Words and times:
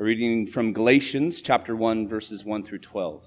A 0.00 0.04
reading 0.04 0.46
from 0.46 0.72
Galatians 0.72 1.40
chapter 1.40 1.74
1, 1.74 2.06
verses 2.06 2.44
1 2.44 2.62
through 2.62 2.78
12. 2.78 3.20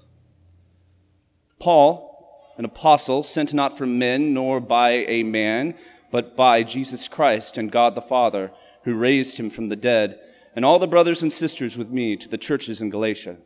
Paul, 1.58 2.54
an 2.56 2.64
apostle, 2.64 3.22
sent 3.22 3.52
not 3.52 3.76
from 3.76 3.98
men 3.98 4.32
nor 4.32 4.58
by 4.58 4.92
a 5.06 5.22
man, 5.22 5.74
but 6.10 6.34
by 6.34 6.62
Jesus 6.62 7.08
Christ 7.08 7.58
and 7.58 7.70
God 7.70 7.94
the 7.94 8.00
Father, 8.00 8.52
who 8.84 8.94
raised 8.94 9.36
him 9.36 9.50
from 9.50 9.68
the 9.68 9.76
dead, 9.76 10.18
and 10.56 10.64
all 10.64 10.78
the 10.78 10.86
brothers 10.86 11.22
and 11.22 11.30
sisters 11.30 11.76
with 11.76 11.90
me 11.90 12.16
to 12.16 12.26
the 12.26 12.38
churches 12.38 12.80
in 12.80 12.88
Galatia. 12.88 13.36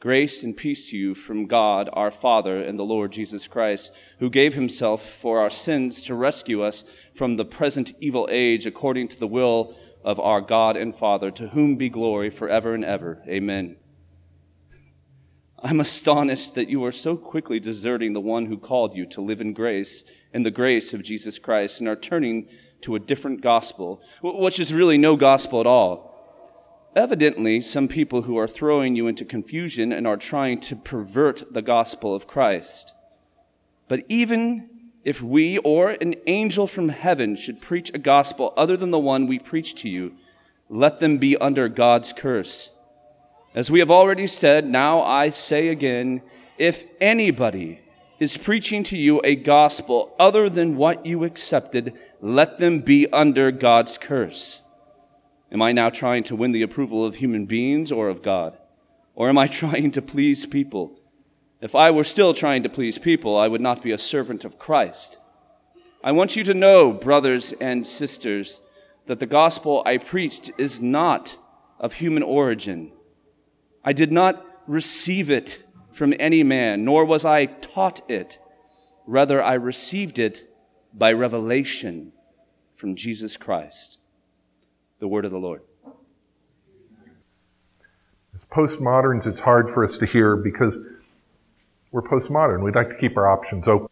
Grace 0.00 0.42
and 0.42 0.56
peace 0.56 0.88
to 0.88 0.96
you 0.96 1.14
from 1.14 1.44
God 1.44 1.90
our 1.92 2.10
Father 2.10 2.62
and 2.62 2.78
the 2.78 2.82
Lord 2.84 3.12
Jesus 3.12 3.46
Christ, 3.46 3.92
who 4.20 4.30
gave 4.30 4.54
himself 4.54 5.04
for 5.06 5.38
our 5.38 5.50
sins 5.50 6.00
to 6.04 6.14
rescue 6.14 6.62
us 6.62 6.86
from 7.14 7.36
the 7.36 7.44
present 7.44 7.92
evil 8.00 8.26
age 8.30 8.64
according 8.64 9.08
to 9.08 9.18
the 9.18 9.26
will 9.26 9.76
of 10.04 10.20
our 10.20 10.40
God 10.40 10.76
and 10.76 10.94
Father, 10.94 11.30
to 11.32 11.48
whom 11.48 11.76
be 11.76 11.88
glory 11.88 12.30
forever 12.30 12.74
and 12.74 12.84
ever. 12.84 13.22
Amen. 13.28 13.76
I'm 15.60 15.80
astonished 15.80 16.54
that 16.54 16.68
you 16.68 16.84
are 16.84 16.92
so 16.92 17.16
quickly 17.16 17.58
deserting 17.58 18.12
the 18.12 18.20
one 18.20 18.46
who 18.46 18.58
called 18.58 18.94
you 18.94 19.06
to 19.06 19.20
live 19.20 19.40
in 19.40 19.52
grace, 19.52 20.04
and 20.32 20.46
the 20.46 20.50
grace 20.50 20.94
of 20.94 21.02
Jesus 21.02 21.38
Christ, 21.38 21.80
and 21.80 21.88
are 21.88 21.96
turning 21.96 22.48
to 22.82 22.94
a 22.94 23.00
different 23.00 23.40
gospel, 23.40 24.00
which 24.22 24.60
is 24.60 24.72
really 24.72 24.98
no 24.98 25.16
gospel 25.16 25.60
at 25.60 25.66
all. 25.66 26.08
Evidently, 26.94 27.60
some 27.60 27.88
people 27.88 28.22
who 28.22 28.38
are 28.38 28.46
throwing 28.46 28.94
you 28.94 29.08
into 29.08 29.24
confusion 29.24 29.92
and 29.92 30.06
are 30.06 30.16
trying 30.16 30.60
to 30.60 30.76
pervert 30.76 31.52
the 31.52 31.62
gospel 31.62 32.14
of 32.14 32.26
Christ. 32.26 32.92
But 33.88 34.04
even 34.08 34.70
if 35.08 35.22
we 35.22 35.56
or 35.60 35.88
an 35.88 36.14
angel 36.26 36.66
from 36.66 36.90
heaven 36.90 37.34
should 37.34 37.62
preach 37.62 37.90
a 37.94 37.98
gospel 37.98 38.52
other 38.58 38.76
than 38.76 38.90
the 38.90 38.98
one 38.98 39.26
we 39.26 39.38
preach 39.38 39.74
to 39.74 39.88
you, 39.88 40.14
let 40.68 40.98
them 40.98 41.16
be 41.16 41.34
under 41.38 41.66
God's 41.66 42.12
curse. 42.12 42.72
As 43.54 43.70
we 43.70 43.78
have 43.78 43.90
already 43.90 44.26
said, 44.26 44.66
now 44.66 45.00
I 45.00 45.30
say 45.30 45.68
again 45.68 46.20
if 46.58 46.84
anybody 47.00 47.80
is 48.20 48.36
preaching 48.36 48.82
to 48.82 48.98
you 48.98 49.22
a 49.24 49.34
gospel 49.34 50.14
other 50.18 50.50
than 50.50 50.76
what 50.76 51.06
you 51.06 51.24
accepted, 51.24 51.94
let 52.20 52.58
them 52.58 52.80
be 52.80 53.10
under 53.10 53.50
God's 53.50 53.96
curse. 53.96 54.60
Am 55.50 55.62
I 55.62 55.72
now 55.72 55.88
trying 55.88 56.24
to 56.24 56.36
win 56.36 56.52
the 56.52 56.60
approval 56.60 57.06
of 57.06 57.14
human 57.14 57.46
beings 57.46 57.90
or 57.90 58.10
of 58.10 58.20
God? 58.20 58.58
Or 59.14 59.30
am 59.30 59.38
I 59.38 59.46
trying 59.62 59.90
to 59.92 60.02
please 60.02 60.44
people? 60.44 60.97
If 61.60 61.74
I 61.74 61.90
were 61.90 62.04
still 62.04 62.34
trying 62.34 62.62
to 62.62 62.68
please 62.68 62.98
people, 62.98 63.36
I 63.36 63.48
would 63.48 63.60
not 63.60 63.82
be 63.82 63.90
a 63.90 63.98
servant 63.98 64.44
of 64.44 64.58
Christ. 64.58 65.18
I 66.04 66.12
want 66.12 66.36
you 66.36 66.44
to 66.44 66.54
know, 66.54 66.92
brothers 66.92 67.52
and 67.60 67.84
sisters, 67.84 68.60
that 69.06 69.18
the 69.18 69.26
gospel 69.26 69.82
I 69.84 69.98
preached 69.98 70.52
is 70.56 70.80
not 70.80 71.36
of 71.80 71.94
human 71.94 72.22
origin. 72.22 72.92
I 73.84 73.92
did 73.92 74.12
not 74.12 74.44
receive 74.68 75.30
it 75.30 75.64
from 75.90 76.14
any 76.20 76.44
man, 76.44 76.84
nor 76.84 77.04
was 77.04 77.24
I 77.24 77.46
taught 77.46 78.08
it. 78.08 78.38
Rather, 79.06 79.42
I 79.42 79.54
received 79.54 80.18
it 80.20 80.48
by 80.94 81.12
revelation 81.12 82.12
from 82.74 82.94
Jesus 82.94 83.36
Christ. 83.36 83.98
The 85.00 85.08
word 85.08 85.24
of 85.24 85.32
the 85.32 85.38
Lord. 85.38 85.62
As 88.32 88.44
postmoderns, 88.44 89.26
it's 89.26 89.40
hard 89.40 89.68
for 89.68 89.82
us 89.82 89.98
to 89.98 90.06
hear 90.06 90.36
because 90.36 90.78
we're 91.90 92.02
postmodern. 92.02 92.62
We'd 92.62 92.74
like 92.74 92.90
to 92.90 92.96
keep 92.96 93.16
our 93.16 93.28
options 93.28 93.68
open. 93.68 93.88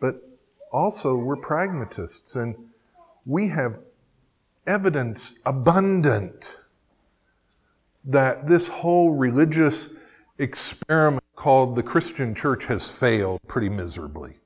But 0.00 0.22
also, 0.72 1.16
we're 1.16 1.36
pragmatists 1.36 2.36
and 2.36 2.54
we 3.26 3.48
have 3.48 3.78
evidence 4.66 5.34
abundant 5.44 6.56
that 8.04 8.46
this 8.46 8.68
whole 8.68 9.12
religious 9.12 9.88
experiment 10.38 11.24
called 11.36 11.76
the 11.76 11.82
Christian 11.82 12.34
church 12.34 12.66
has 12.66 12.90
failed 12.90 13.40
pretty 13.46 13.68
miserably. 13.68 14.38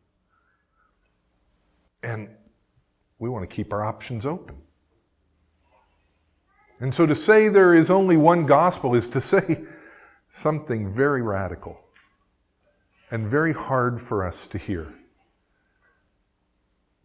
And 2.02 2.28
we 3.18 3.28
want 3.28 3.48
to 3.48 3.54
keep 3.54 3.72
our 3.72 3.84
options 3.84 4.26
open. 4.26 4.56
And 6.80 6.94
so 6.94 7.06
to 7.06 7.14
say 7.14 7.48
there 7.48 7.74
is 7.74 7.90
only 7.90 8.16
one 8.16 8.44
gospel 8.44 8.94
is 8.94 9.08
to 9.10 9.20
say 9.20 9.64
something 10.34 10.92
very 10.92 11.22
radical 11.22 11.80
and 13.12 13.28
very 13.28 13.52
hard 13.52 14.00
for 14.00 14.26
us 14.26 14.48
to 14.48 14.58
hear, 14.58 14.92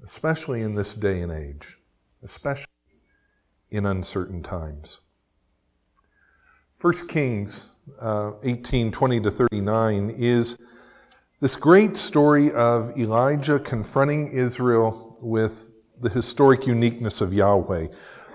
especially 0.03 0.63
in 0.63 0.73
this 0.73 0.95
day 0.95 1.22
and 1.22 1.31
age, 1.31 1.78
especially 2.23 2.66
in 3.69 3.85
uncertain 3.85 4.41
times. 4.41 5.01
1 6.81 7.07
Kings 7.07 7.69
uh, 8.01 8.31
18 8.41 8.91
20 8.91 9.19
to 9.19 9.29
39 9.29 10.09
is 10.09 10.57
this 11.39 11.56
great 11.56 11.97
story 11.97 12.51
of 12.53 12.97
Elijah 12.97 13.59
confronting 13.59 14.31
Israel 14.31 15.19
with 15.22 15.72
the 16.01 16.09
historic 16.09 16.66
uniqueness 16.66 17.22
of 17.22 17.31
Yahweh. 17.31 17.89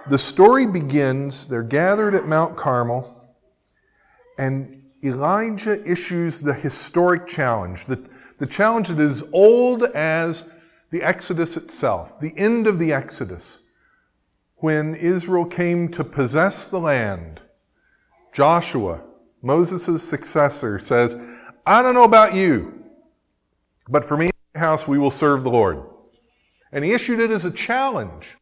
The 0.09 0.19
story 0.19 0.67
begins, 0.67 1.49
they're 1.49 1.65
gathered 1.65 2.15
at 2.15 2.29
Mount 2.29 2.57
Carmel, 2.57 3.11
and 4.39 4.84
Elijah 5.05 5.87
issues 5.89 6.41
the 6.41 6.55
historic 6.55 7.27
challenge, 7.27 7.85
the, 7.85 8.03
the 8.39 8.47
challenge 8.47 8.89
that 8.89 8.99
is 8.99 9.23
old 9.33 9.83
as 9.83 10.45
the 10.91 11.03
Exodus 11.03 11.57
itself, 11.57 12.19
the 12.21 12.37
end 12.39 12.67
of 12.67 12.79
the 12.79 12.93
Exodus, 12.93 13.61
when 14.57 14.95
Israel 14.95 15.45
came 15.45 15.89
to 15.89 16.05
possess 16.05 16.71
the 16.71 16.81
land. 16.81 17.41
Joshua, 18.33 19.03
Moses' 19.43 20.03
successor, 20.03 20.79
says, 20.79 21.17
I 21.67 21.83
don't 21.83 21.95
know 21.95 22.05
about 22.05 22.35
you, 22.35 22.85
but 23.89 24.05
for 24.05 24.17
me 24.17 24.27
and 24.27 24.33
my 24.55 24.61
house 24.61 24.89
we 24.89 24.99
will 24.99 25.11
serve 25.11 25.43
the 25.43 25.51
Lord. 25.51 25.83
And 26.73 26.85
he 26.85 26.93
issued 26.93 27.21
it 27.21 27.31
as 27.31 27.45
a 27.45 27.51
challenge. 27.51 28.37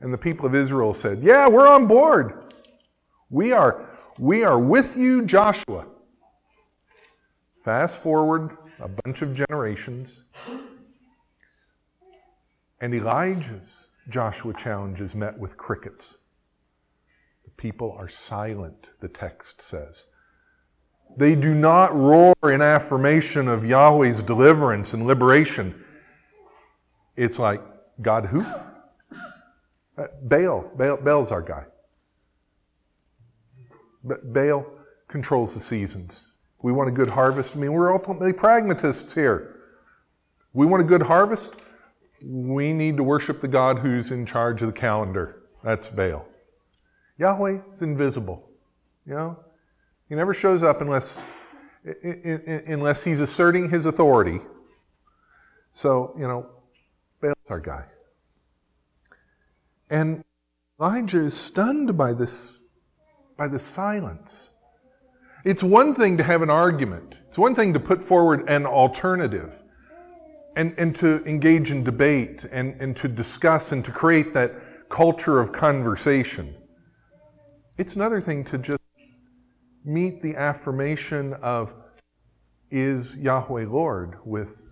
And 0.00 0.12
the 0.12 0.18
people 0.18 0.46
of 0.46 0.54
Israel 0.54 0.94
said, 0.94 1.22
Yeah, 1.22 1.48
we're 1.48 1.68
on 1.68 1.86
board. 1.86 2.54
We 3.30 3.52
are 3.52 3.91
we 4.18 4.44
are 4.44 4.58
with 4.58 4.96
you, 4.96 5.24
Joshua. 5.24 5.86
Fast 7.64 8.02
forward 8.02 8.56
a 8.80 8.88
bunch 8.88 9.22
of 9.22 9.34
generations, 9.34 10.22
and 12.80 12.94
Elijah's 12.94 13.90
Joshua 14.08 14.52
challenge 14.54 15.00
is 15.00 15.14
met 15.14 15.38
with 15.38 15.56
crickets. 15.56 16.16
The 17.44 17.50
people 17.52 17.94
are 17.98 18.08
silent, 18.08 18.90
the 19.00 19.08
text 19.08 19.62
says. 19.62 20.06
They 21.16 21.34
do 21.34 21.54
not 21.54 21.94
roar 21.94 22.34
in 22.44 22.62
affirmation 22.62 23.46
of 23.46 23.64
Yahweh's 23.64 24.22
deliverance 24.22 24.94
and 24.94 25.06
liberation. 25.06 25.84
It's 27.16 27.38
like, 27.38 27.62
God 28.00 28.26
who? 28.26 28.44
Uh, 29.96 30.06
Baal. 30.22 30.70
Baal. 30.76 30.96
Baal's 30.96 31.30
our 31.30 31.42
guy. 31.42 31.66
But 34.04 34.32
Baal 34.32 34.66
controls 35.08 35.54
the 35.54 35.60
seasons. 35.60 36.32
We 36.62 36.72
want 36.72 36.88
a 36.88 36.92
good 36.92 37.10
harvest. 37.10 37.56
I 37.56 37.60
mean, 37.60 37.72
we're 37.72 37.92
ultimately 37.92 38.32
pragmatists 38.32 39.12
here. 39.12 39.60
We 40.52 40.66
want 40.66 40.82
a 40.82 40.86
good 40.86 41.02
harvest. 41.02 41.54
We 42.24 42.72
need 42.72 42.96
to 42.98 43.02
worship 43.02 43.40
the 43.40 43.48
God 43.48 43.78
who's 43.78 44.10
in 44.10 44.26
charge 44.26 44.62
of 44.62 44.68
the 44.68 44.80
calendar. 44.80 45.42
That's 45.64 45.88
Baal. 45.90 46.26
Yahweh 47.18 47.60
is 47.70 47.82
invisible. 47.82 48.48
You 49.06 49.14
know, 49.14 49.44
he 50.08 50.14
never 50.14 50.34
shows 50.34 50.62
up 50.62 50.80
unless 50.80 51.20
unless 52.66 53.02
he's 53.02 53.20
asserting 53.20 53.68
his 53.68 53.86
authority. 53.86 54.40
So 55.72 56.14
you 56.16 56.28
know, 56.28 56.46
Baal's 57.20 57.50
our 57.50 57.60
guy. 57.60 57.84
And 59.90 60.24
Elijah 60.80 61.20
is 61.20 61.34
stunned 61.34 61.96
by 61.96 62.12
this 62.12 62.58
by 63.36 63.48
the 63.48 63.58
silence. 63.58 64.50
It's 65.44 65.62
one 65.62 65.94
thing 65.94 66.16
to 66.18 66.24
have 66.24 66.42
an 66.42 66.50
argument. 66.50 67.14
It's 67.28 67.38
one 67.38 67.54
thing 67.54 67.72
to 67.72 67.80
put 67.80 68.00
forward 68.00 68.48
an 68.48 68.66
alternative 68.66 69.62
and, 70.56 70.74
and 70.78 70.94
to 70.96 71.24
engage 71.24 71.70
in 71.70 71.82
debate 71.82 72.44
and, 72.44 72.80
and 72.80 72.94
to 72.96 73.08
discuss 73.08 73.72
and 73.72 73.84
to 73.84 73.90
create 73.90 74.32
that 74.34 74.88
culture 74.88 75.40
of 75.40 75.52
conversation. 75.52 76.54
It's 77.78 77.96
another 77.96 78.20
thing 78.20 78.44
to 78.44 78.58
just 78.58 78.82
meet 79.84 80.22
the 80.22 80.36
affirmation 80.36 81.32
of, 81.34 81.74
is 82.70 83.16
Yahweh 83.16 83.66
Lord 83.66 84.18
with 84.24 84.62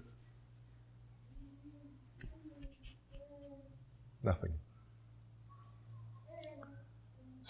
nothing. 4.22 4.59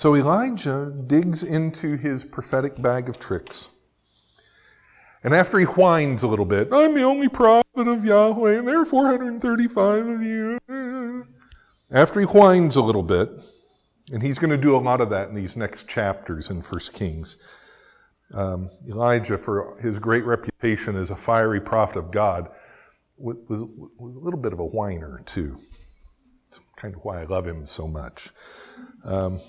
So 0.00 0.16
Elijah 0.16 0.90
digs 1.08 1.42
into 1.42 1.94
his 1.94 2.24
prophetic 2.24 2.80
bag 2.80 3.10
of 3.10 3.18
tricks. 3.18 3.68
And 5.22 5.34
after 5.34 5.58
he 5.58 5.66
whines 5.66 6.22
a 6.22 6.26
little 6.26 6.46
bit, 6.46 6.68
I'm 6.72 6.94
the 6.94 7.02
only 7.02 7.28
prophet 7.28 7.86
of 7.86 8.02
Yahweh, 8.02 8.60
and 8.60 8.66
there 8.66 8.80
are 8.80 8.86
435 8.86 10.06
of 10.06 10.22
you. 10.22 11.26
After 11.90 12.18
he 12.18 12.24
whines 12.24 12.76
a 12.76 12.80
little 12.80 13.02
bit, 13.02 13.28
And 14.10 14.22
he's 14.22 14.38
going 14.38 14.48
to 14.48 14.56
do 14.56 14.74
a 14.74 14.78
lot 14.78 15.02
of 15.02 15.10
that 15.10 15.28
in 15.28 15.34
these 15.34 15.54
next 15.54 15.86
chapters 15.86 16.48
in 16.48 16.62
1 16.62 16.80
Kings. 16.94 17.36
Um, 18.32 18.70
Elijah, 18.88 19.36
for 19.36 19.78
his 19.82 19.98
great 19.98 20.24
reputation 20.24 20.96
as 20.96 21.10
a 21.10 21.16
fiery 21.16 21.60
prophet 21.60 21.98
of 21.98 22.10
God, 22.10 22.48
was, 23.18 23.36
was, 23.98 24.16
a 24.16 24.18
little 24.18 24.40
bit 24.40 24.54
of 24.54 24.60
a 24.60 24.66
whiner, 24.66 25.20
too. 25.26 25.60
It's 26.48 26.58
kind 26.76 26.94
of 26.94 27.04
why 27.04 27.20
I 27.20 27.24
love 27.24 27.46
him 27.46 27.66
so 27.66 27.86
much. 27.86 28.30
Um, 29.04 29.40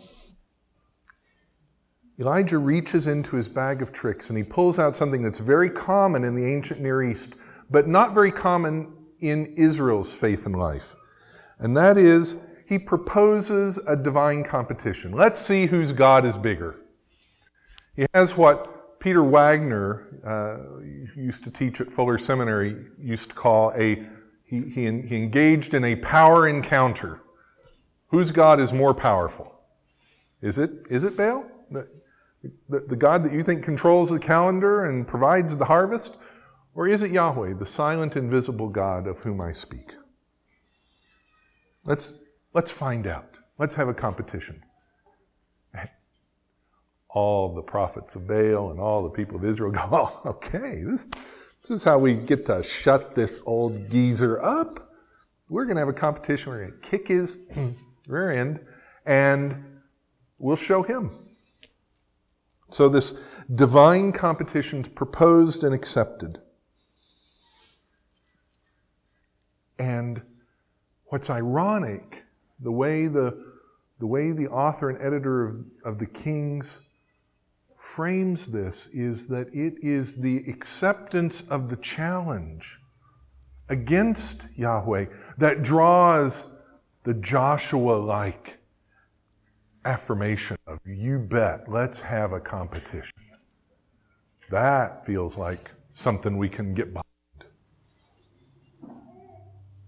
Elijah 2.21 2.59
reaches 2.59 3.07
into 3.07 3.35
his 3.35 3.49
bag 3.49 3.81
of 3.81 3.91
tricks 3.91 4.29
and 4.29 4.37
he 4.37 4.43
pulls 4.43 4.77
out 4.77 4.95
something 4.95 5.23
that's 5.23 5.39
very 5.39 5.71
common 5.71 6.23
in 6.23 6.35
the 6.35 6.45
ancient 6.45 6.79
Near 6.79 7.01
East, 7.01 7.33
but 7.71 7.87
not 7.87 8.13
very 8.13 8.31
common 8.31 8.93
in 9.21 9.47
Israel's 9.55 10.13
faith 10.13 10.45
and 10.45 10.55
life. 10.55 10.95
And 11.57 11.75
that 11.75 11.97
is, 11.97 12.37
he 12.67 12.77
proposes 12.77 13.79
a 13.87 13.95
divine 13.95 14.43
competition. 14.43 15.13
Let's 15.13 15.41
see 15.41 15.65
whose 15.65 15.93
God 15.93 16.23
is 16.23 16.37
bigger. 16.37 16.79
He 17.95 18.05
has 18.13 18.37
what 18.37 18.99
Peter 18.99 19.23
Wagner 19.23 20.05
uh, 20.23 20.79
used 21.19 21.43
to 21.45 21.49
teach 21.49 21.81
at 21.81 21.89
Fuller 21.89 22.19
Seminary, 22.19 22.85
used 22.99 23.29
to 23.29 23.35
call 23.35 23.71
a, 23.75 23.95
he, 24.45 24.61
he, 24.61 25.01
he 25.01 25.15
engaged 25.15 25.73
in 25.73 25.83
a 25.83 25.95
power 25.95 26.47
encounter. 26.47 27.19
Whose 28.09 28.29
God 28.29 28.59
is 28.59 28.71
more 28.71 28.93
powerful? 28.93 29.59
Is 30.39 30.59
it, 30.59 30.71
is 30.91 31.03
it 31.03 31.17
Baal? 31.17 31.49
The, 32.43 32.79
the, 32.79 32.95
God 32.95 33.23
that 33.23 33.33
you 33.33 33.43
think 33.43 33.63
controls 33.63 34.09
the 34.09 34.17
calendar 34.17 34.85
and 34.85 35.07
provides 35.07 35.55
the 35.57 35.65
harvest? 35.65 36.17
Or 36.73 36.87
is 36.87 37.01
it 37.01 37.11
Yahweh, 37.11 37.53
the 37.53 37.65
silent, 37.65 38.15
invisible 38.15 38.69
God 38.69 39.07
of 39.07 39.19
whom 39.19 39.41
I 39.41 39.51
speak? 39.51 39.93
Let's, 41.85 42.13
let's 42.53 42.71
find 42.71 43.05
out. 43.05 43.35
Let's 43.57 43.75
have 43.75 43.89
a 43.89 43.93
competition. 43.93 44.63
All 47.09 47.53
the 47.53 47.61
prophets 47.61 48.15
of 48.15 48.25
Baal 48.25 48.71
and 48.71 48.79
all 48.79 49.03
the 49.03 49.09
people 49.09 49.35
of 49.35 49.43
Israel 49.43 49.71
go, 49.71 49.81
oh, 49.91 50.21
okay, 50.25 50.81
this, 50.83 51.05
this 51.61 51.71
is 51.71 51.83
how 51.83 51.99
we 51.99 52.13
get 52.13 52.45
to 52.45 52.63
shut 52.63 53.13
this 53.13 53.41
old 53.45 53.91
geezer 53.91 54.41
up. 54.41 54.89
We're 55.49 55.65
going 55.65 55.75
to 55.75 55.81
have 55.81 55.89
a 55.89 55.93
competition. 55.93 56.51
We're 56.51 56.67
going 56.67 56.81
to 56.81 56.87
kick 56.87 57.09
his 57.09 57.37
rear 58.07 58.31
end 58.31 58.65
and 59.05 59.81
we'll 60.39 60.55
show 60.55 60.81
him. 60.81 61.11
So 62.71 62.87
this 62.87 63.13
divine 63.53 64.13
competition 64.13 64.81
is 64.81 64.87
proposed 64.87 65.63
and 65.63 65.75
accepted. 65.75 66.39
And 69.77 70.21
what's 71.05 71.29
ironic, 71.29 72.23
the 72.59 72.71
way 72.71 73.07
the, 73.07 73.37
the 73.99 74.07
way 74.07 74.31
the 74.31 74.47
author 74.47 74.89
and 74.89 75.01
editor 75.01 75.45
of, 75.45 75.65
of 75.83 75.99
the 75.99 76.05
Kings 76.05 76.79
frames 77.75 78.47
this 78.47 78.87
is 78.93 79.27
that 79.27 79.47
it 79.53 79.73
is 79.83 80.15
the 80.15 80.37
acceptance 80.47 81.41
of 81.49 81.69
the 81.69 81.75
challenge 81.77 82.79
against 83.69 84.45
Yahweh 84.55 85.05
that 85.37 85.63
draws 85.63 86.45
the 87.03 87.15
Joshua 87.15 87.93
like 87.93 88.60
affirmation 89.85 90.57
of, 90.67 90.79
you 90.85 91.19
bet, 91.19 91.67
let's 91.67 91.99
have 92.01 92.33
a 92.33 92.39
competition. 92.39 93.11
That 94.49 95.05
feels 95.05 95.37
like 95.37 95.71
something 95.93 96.37
we 96.37 96.49
can 96.49 96.73
get 96.73 96.93
behind. 96.93 97.05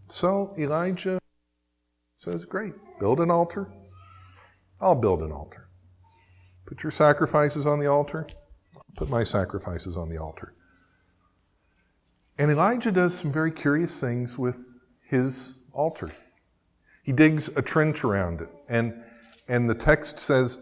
So 0.10 0.54
Elijah 0.58 1.20
says, 2.18 2.46
Great, 2.46 2.74
build 3.00 3.20
an 3.20 3.30
altar. 3.30 3.72
I'll 4.80 4.96
build 4.96 5.22
an 5.22 5.32
altar. 5.32 5.68
Put 6.66 6.84
your 6.84 6.92
sacrifices 6.92 7.66
on 7.66 7.80
the 7.80 7.88
altar. 7.88 8.28
I'll 8.76 8.84
put 8.96 9.10
my 9.10 9.24
sacrifices 9.24 9.98
on 9.98 10.10
the 10.10 10.18
altar. 10.18 10.54
And 12.38 12.50
Elijah 12.50 12.92
does 12.92 13.18
some 13.18 13.32
very 13.32 13.52
curious 13.52 14.00
things 14.00 14.38
with 14.38 14.76
his 15.08 15.54
altar. 15.72 16.10
He 17.04 17.12
digs 17.12 17.50
a 17.56 17.62
trench 17.62 18.04
around 18.04 18.42
it. 18.42 18.50
And, 18.70 19.04
and 19.48 19.70
the 19.70 19.76
text 19.76 20.20
says 20.20 20.60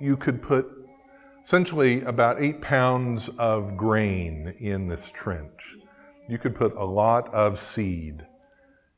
you 0.00 0.16
could 0.16 0.42
put 0.42 0.66
essentially 1.42 2.02
about 2.02 2.40
eight 2.42 2.60
pounds 2.60 3.28
of 3.38 3.76
grain 3.76 4.54
in 4.58 4.88
this 4.88 5.10
trench. 5.10 5.76
You 6.28 6.38
could 6.38 6.54
put 6.54 6.74
a 6.74 6.84
lot 6.84 7.32
of 7.34 7.58
seed 7.58 8.26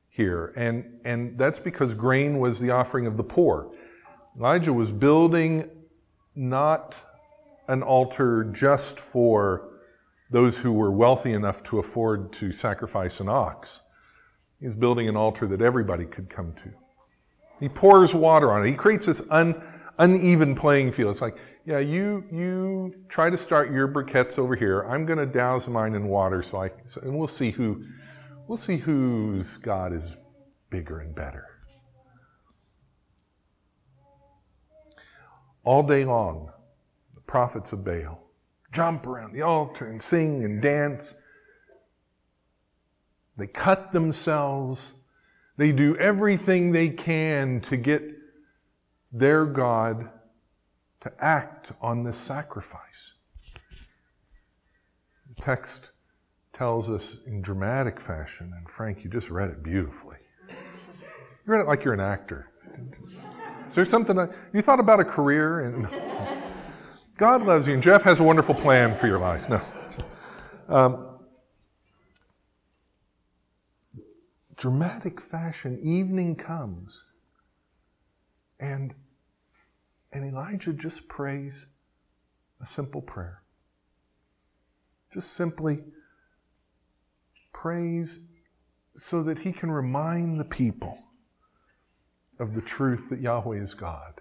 here. 0.09 0.53
And, 0.57 1.01
and 1.05 1.37
that's 1.37 1.59
because 1.59 1.93
grain 1.93 2.39
was 2.39 2.61
the 2.61 2.71
offering 2.71 3.07
of 3.07 3.17
the 3.17 3.25
poor. 3.25 3.73
Elijah 4.39 4.73
was 4.73 4.91
building 4.91 5.69
not 6.35 6.95
an 7.69 7.83
altar 7.83 8.45
just 8.45 9.01
for 9.01 9.71
those 10.31 10.59
who 10.59 10.73
were 10.73 10.91
wealthy 10.91 11.33
enough 11.33 11.63
to 11.65 11.79
afford 11.79 12.33
to 12.35 12.53
sacrifice 12.53 13.21
an 13.21 13.29
ox. 13.29 13.81
He's 14.61 14.77
building 14.77 15.09
an 15.09 15.17
altar 15.17 15.47
that 15.49 15.61
everybody 15.61 16.05
could 16.05 16.31
come 16.31 16.53
to. 16.55 16.71
He 17.61 17.69
pours 17.69 18.15
water 18.15 18.53
on 18.53 18.65
it. 18.65 18.71
He 18.71 18.75
creates 18.75 19.07
this 19.07 19.23
un, 19.31 19.63
uneven 19.99 20.55
playing 20.55 20.93
field. 20.93 21.13
It's 21.13 21.21
like, 21.21 21.37
yeah, 21.65 21.79
you 21.79 22.25
you 22.31 22.95
try 23.09 23.29
to 23.29 23.37
start 23.37 23.73
your 23.73 23.89
briquettes 23.89 24.39
over 24.39 24.55
here. 24.55 24.83
I'm 24.83 25.05
going 25.05 25.19
to 25.19 25.27
douse 25.27 25.67
mine 25.67 25.95
in 25.95 26.07
water, 26.07 26.43
so 26.43 26.63
I 26.63 26.71
and 27.03 27.19
we'll 27.19 27.27
see 27.27 27.51
who 27.51 27.85
we'll 28.47 28.59
see 28.59 28.77
whose 28.77 29.57
God 29.57 29.93
is 29.93 30.17
bigger 30.71 31.01
and 31.01 31.15
better. 31.15 31.47
All 35.65 35.83
day 35.83 36.05
long, 36.05 36.53
the 37.17 37.21
prophets 37.23 37.73
of 37.73 37.85
Baal 37.85 38.23
jump 38.71 39.07
around 39.07 39.33
the 39.33 39.43
altar 39.43 39.89
and 39.89 40.01
sing 40.01 40.45
and 40.45 40.61
dance. 40.63 41.15
They 43.37 43.47
cut 43.47 43.93
themselves 43.93 44.95
they 45.57 45.73
do 45.73 45.97
everything 45.97 46.73
they 46.73 46.89
can 46.89 47.61
to 47.63 47.77
get 47.77 48.03
their 49.13 49.47
God 49.47 50.11
to 51.01 51.13
act 51.19 51.73
on 51.81 52.03
this 52.03 52.19
sacrifice. 52.19 53.15
The 55.29 55.43
text 55.43 55.91
tells 56.53 56.91
us 56.91 57.17
in 57.27 57.43
dramatic 57.43 58.01
fashion, 58.01 58.53
and 58.57 58.69
Frank, 58.69 59.05
you 59.05 59.11
just 59.11 59.31
read 59.31 59.51
it 59.51 59.63
beautifully. 59.63 60.17
You 60.49 60.57
read 61.45 61.61
it 61.61 61.67
like 61.67 61.85
you're 61.85 61.95
an 61.95 62.01
actor. 62.01 62.51
Is 63.69 63.75
there 63.75 63.85
something 63.85 64.19
you 64.53 64.63
thought 64.63 64.81
about 64.81 65.01
a 65.01 65.05
career? 65.05 65.61
And 65.61 65.89
God 67.17 67.47
loves 67.47 67.67
you, 67.67 67.75
and 67.75 67.83
Jeff 67.83 68.03
has 68.03 68.21
a 68.21 68.23
wonderful 68.23 68.55
plan 68.55 68.95
for 68.95 69.07
your 69.07 69.19
life. 69.19 69.49
No. 69.49 69.61
Um, 70.69 71.16
dramatic 74.57 75.21
fashion, 75.21 75.79
evening 75.83 76.37
comes. 76.37 77.05
And, 78.59 78.95
and 80.13 80.25
Elijah 80.25 80.73
just 80.73 81.09
prays 81.09 81.67
a 82.61 82.67
simple 82.67 83.03
prayer. 83.03 83.43
Just 85.13 85.35
simply 85.35 85.85
prays 87.53 88.21
so 88.97 89.23
that 89.23 89.39
he 89.39 89.53
can 89.53 89.71
remind 89.71 90.41
the 90.41 90.45
people 90.45 90.99
of 92.39 92.55
the 92.55 92.63
truth 92.63 93.11
that 93.11 93.21
Yahweh 93.21 93.61
is 93.61 93.75
God. 93.75 94.21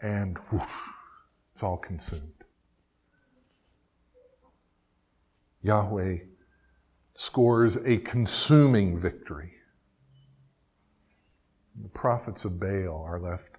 And 0.00 0.38
whoosh, 0.50 0.64
it's 1.52 1.62
all 1.62 1.76
consumed. 1.76 2.32
Yahweh 5.62 6.18
scores 7.14 7.76
a 7.76 7.98
consuming 7.98 8.96
victory. 8.96 9.52
The 11.82 11.88
prophets 11.88 12.44
of 12.44 12.58
Baal 12.58 13.02
are 13.06 13.20
left 13.20 13.52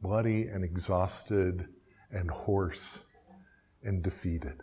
bloody 0.00 0.48
and 0.48 0.64
exhausted 0.64 1.66
and 2.10 2.30
hoarse 2.30 3.00
and 3.82 4.02
defeated. 4.02 4.60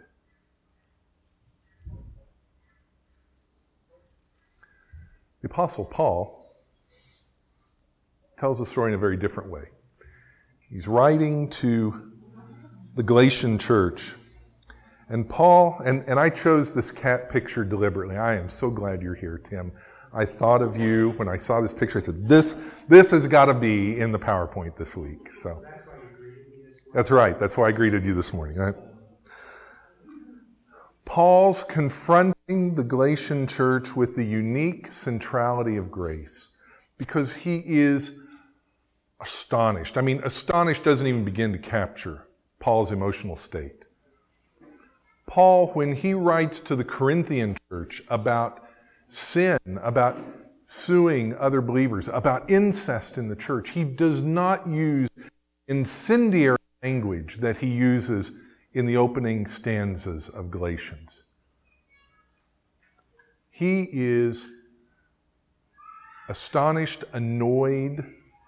The 5.42 5.48
Apostle 5.48 5.86
Paul 5.86 6.54
tells 8.38 8.60
the 8.60 8.66
story 8.66 8.92
in 8.92 8.96
a 8.96 9.00
very 9.00 9.18
different 9.18 9.50
way. 9.50 9.64
He's 10.70 10.88
writing 10.88 11.50
to 11.52 12.12
the 12.96 13.04
Galatian 13.04 13.58
church 13.58 14.16
and 15.10 15.28
Paul, 15.28 15.80
and, 15.86 16.08
and 16.08 16.20
I 16.20 16.30
chose 16.30 16.74
this 16.74 16.92
cat 16.92 17.30
picture 17.30 17.64
deliberately. 17.64 18.16
I 18.16 18.36
am 18.36 18.48
so 18.48 18.70
glad 18.70 19.02
you're 19.02 19.16
here, 19.16 19.40
Tim. 19.44 19.72
I 20.14 20.26
thought 20.26 20.62
of 20.62 20.78
you 20.78 21.12
when 21.18 21.28
I 21.28 21.38
saw 21.38 21.62
this 21.62 21.74
picture. 21.74 22.00
I 22.00 22.02
said, 22.02 22.28
this, 22.28 22.56
this 22.88 23.12
has 23.12 23.28
got 23.28 23.46
to 23.46 23.54
be 23.54 24.00
in 24.00 24.12
the 24.12 24.20
PowerPoint 24.20 24.76
this 24.76 24.96
week. 24.96 25.32
So 25.32 25.64
that's 26.94 27.12
right. 27.12 27.38
That's 27.38 27.58
why 27.58 27.68
I 27.68 27.72
greeted 27.72 28.06
you 28.06 28.14
this 28.14 28.34
morning. 28.34 28.74
Paul's 31.06 31.64
confronting 31.64 32.76
the 32.76 32.84
Galatian 32.84 33.48
church 33.48 33.96
with 33.96 34.16
the 34.16 34.24
unique 34.24 34.92
centrality 34.92 35.76
of 35.76 35.90
grace 35.90 36.50
because 37.00 37.34
he 37.34 37.64
is 37.66 38.14
astonished. 39.20 39.98
I 39.98 40.02
mean, 40.02 40.22
astonished 40.24 40.84
doesn't 40.84 41.06
even 41.06 41.26
begin 41.26 41.52
to 41.52 41.58
capture 41.58 42.28
Paul's 42.60 42.92
emotional 42.92 43.36
state. 43.36 43.79
Paul, 45.30 45.68
when 45.74 45.94
he 45.94 46.16
writes 46.16 46.60
to 46.62 46.76
the 46.76 46.84
Corinthian 46.84 47.56
church 47.70 48.02
about 48.10 48.68
sin, 49.10 49.60
about 49.84 50.18
suing 50.66 51.38
other 51.38 51.62
believers, 51.62 52.08
about 52.08 52.50
incest 52.50 53.16
in 53.16 53.28
the 53.28 53.36
church, 53.36 53.70
he 53.70 53.84
does 53.84 54.24
not 54.24 54.68
use 54.68 55.08
incendiary 55.68 56.58
language 56.82 57.38
that 57.38 57.58
he 57.58 57.68
uses 57.68 58.32
in 58.74 58.88
the 58.88 58.98
opening 58.98 59.46
stanzas 59.46 60.30
of 60.30 60.50
Galatians. 60.50 61.22
He 63.52 63.88
is 63.92 64.48
astonished, 66.28 67.04
annoyed, 67.14 68.04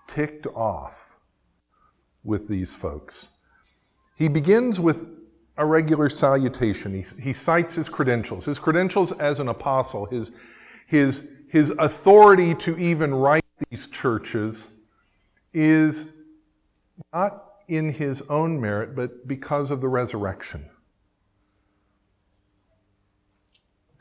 ticked 0.07 0.47
off 0.47 1.17
with 2.23 2.47
these 2.47 2.73
folks. 2.73 3.29
He 4.15 4.27
begins 4.27 4.79
with 4.79 5.20
a 5.61 5.65
regular 5.65 6.09
salutation. 6.09 6.91
He, 6.95 7.05
he 7.21 7.33
cites 7.33 7.75
his 7.75 7.87
credentials, 7.87 8.45
his 8.45 8.57
credentials 8.57 9.11
as 9.11 9.39
an 9.39 9.47
apostle, 9.47 10.07
his, 10.07 10.31
his, 10.87 11.23
his 11.49 11.69
authority 11.77 12.55
to 12.55 12.77
even 12.79 13.13
write 13.13 13.45
these 13.69 13.85
churches 13.85 14.71
is 15.53 16.07
not 17.13 17.43
in 17.67 17.93
his 17.93 18.23
own 18.23 18.59
merit, 18.59 18.95
but 18.95 19.27
because 19.27 19.69
of 19.69 19.81
the 19.81 19.87
resurrection. 19.87 20.67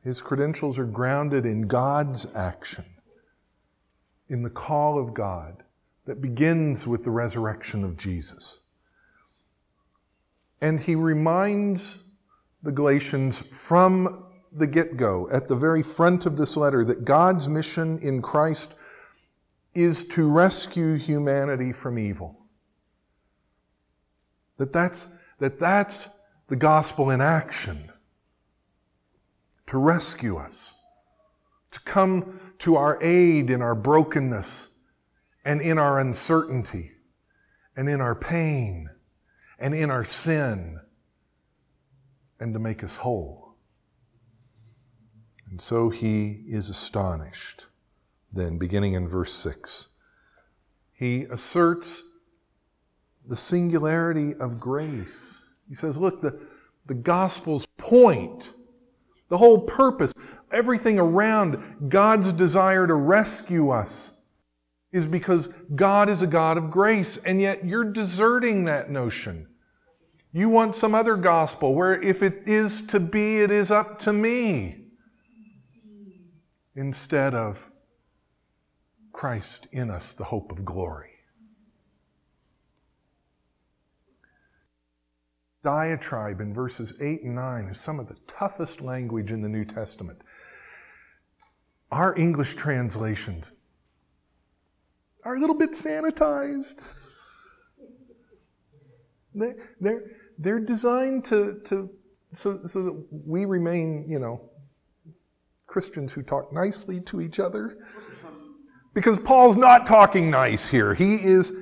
His 0.03 0.23
credentials 0.23 0.79
are 0.79 0.87
grounded 0.87 1.45
in 1.45 1.69
God's 1.69 2.27
action, 2.35 2.87
in 4.31 4.43
the 4.43 4.51
call 4.51 4.99
of 4.99 5.13
God 5.13 5.63
that 6.07 6.23
begins 6.23 6.89
with 6.89 7.05
the 7.05 7.11
resurrection 7.11 7.85
of 7.85 7.99
Jesus. 7.99 8.61
And 10.61 10.79
he 10.81 10.95
reminds 10.95 11.99
the 12.63 12.73
Galatians 12.73 13.43
from 13.51 14.27
the 14.53 14.67
get 14.67 14.97
go, 14.97 15.29
at 15.31 15.49
the 15.49 15.57
very 15.57 15.83
front 15.83 16.27
of 16.27 16.37
this 16.37 16.57
letter, 16.57 16.85
that 16.85 17.05
God's 17.05 17.49
mission 17.49 17.99
in 18.01 18.21
Christ 18.21 18.75
is 19.75 20.05
to 20.07 20.29
rescue 20.29 20.97
humanity 20.97 21.73
from 21.73 21.99
evil. 21.99 22.37
That 24.57 24.73
that's, 24.73 25.09
that 25.39 25.59
that's 25.59 26.11
the 26.49 26.57
gospel 26.57 27.11
in 27.11 27.21
action. 27.21 27.91
To 29.69 29.79
rescue 29.79 30.37
us. 30.37 30.75
To 31.71 31.81
come 31.81 32.41
to 32.59 32.77
our 32.77 33.01
aid 33.03 33.49
in 33.49 33.63
our 33.63 33.77
brokenness 33.77 34.69
and 35.45 35.61
in 35.61 35.79
our 35.79 36.01
uncertainty 36.01 36.91
and 37.77 37.89
in 37.89 38.01
our 38.01 38.15
pain 38.15 38.91
and 39.61 39.75
in 39.75 39.91
our 39.91 40.05
sin 40.05 40.81
and 42.41 42.55
to 42.55 42.59
make 42.59 42.83
us 42.83 42.97
whole. 42.97 43.55
And 45.51 45.61
so 45.61 45.91
he 45.91 46.45
is 46.49 46.69
astonished. 46.69 47.67
Then, 48.33 48.59
beginning 48.59 48.95
in 48.95 49.09
verse 49.09 49.33
6, 49.35 49.89
he 50.93 51.25
asserts 51.25 52.03
the 53.27 53.37
singularity 53.37 54.35
of 54.35 54.61
grace. 54.61 55.43
He 55.69 55.75
says, 55.75 55.99
Look, 55.99 56.23
the, 56.23 56.41
the 56.87 56.95
gospel's 56.95 57.67
point, 57.77 58.53
the 59.29 59.39
whole 59.39 59.63
purpose, 59.63 60.15
everything 60.53 60.99
around 60.99 61.89
God's 61.89 62.33
desire 62.33 62.87
to 62.87 62.95
rescue 62.95 63.71
us 63.71 64.13
is 64.93 65.07
because 65.07 65.49
God 65.75 66.09
is 66.09 66.23
a 66.23 66.27
God 66.27 66.59
of 66.59 66.71
grace, 66.71 67.17
and 67.19 67.41
yet 67.41 67.65
you're 67.65 67.85
deserting 67.85 68.65
that 68.65 68.91
notion. 68.91 69.47
You 70.33 70.49
want 70.49 70.75
some 70.75 70.95
other 70.95 71.17
gospel 71.17 71.75
where 71.75 72.01
if 72.01 72.23
it 72.23 72.43
is 72.47 72.83
to 72.89 73.01
be, 73.01 73.39
it 73.39 73.51
is 73.51 73.71
up 73.71 73.99
to 74.01 74.13
me. 74.13 74.77
Instead 76.75 77.35
of 77.35 77.71
Christ 79.13 79.67
in 79.73 79.91
us, 79.91 80.15
the 80.15 80.25
hope 80.25 80.53
of 80.53 80.65
glory. 80.65 81.11
Diatribe 85.63 86.41
in 86.41 86.55
verses 86.55 86.95
8 87.01 87.23
and 87.23 87.35
9 87.35 87.67
is 87.67 87.79
some 87.79 88.01
of 88.01 88.09
the 88.09 88.17
toughest 88.27 88.81
language 88.81 89.31
in 89.31 89.43
the 89.43 89.49
New 89.49 89.65
Testament. 89.65 90.23
Our 91.91 92.17
English 92.17 92.55
translations 92.55 93.55
are 95.25 95.37
a 95.37 95.41
little 95.41 95.57
bit 95.57 95.73
sanitized. 95.73 96.81
They're, 99.35 99.57
they're, 99.81 100.03
they're 100.39 100.61
designed 100.61 101.25
to, 101.27 101.61
to 101.65 101.91
so, 102.33 102.59
so 102.59 102.83
that 102.83 103.07
we 103.11 103.45
remain, 103.45 104.07
you 104.09 104.19
know, 104.19 104.51
Christians 105.67 106.13
who 106.13 106.23
talk 106.23 106.53
nicely 106.53 107.01
to 107.03 107.21
each 107.21 107.39
other. 107.39 107.79
Because 108.93 109.21
Paul's 109.21 109.57
not 109.57 109.87
talking 109.87 110.31
nice 110.31 110.69
here. 110.69 110.95
He 110.95 111.15
is, 111.15 111.53